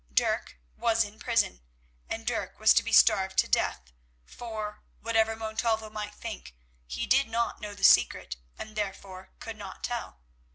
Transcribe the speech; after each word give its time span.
Dirk 0.11 0.57
was 0.77 1.03
in 1.03 1.19
prison, 1.19 1.61
and 2.09 2.25
Dirk 2.25 2.59
was 2.59 2.73
to 2.73 2.81
be 2.81 2.91
starved 2.91 3.37
to 3.37 3.47
death, 3.47 3.93
for, 4.25 4.81
whatever 5.01 5.35
Montalvo 5.35 5.91
might 5.91 6.15
think, 6.15 6.55
he 6.87 7.05
did 7.05 7.27
not 7.29 7.61
know 7.61 7.75
the 7.75 7.83
secret, 7.83 8.35
and, 8.57 8.75
therefore, 8.75 9.29
could 9.37 9.57
not 9.57 9.83
tell 9.83 10.07
it. 10.07 10.15